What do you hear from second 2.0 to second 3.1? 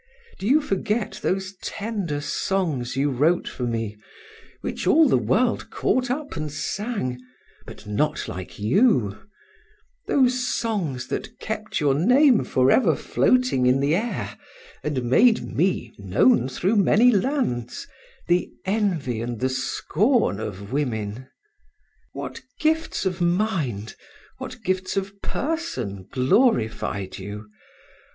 songs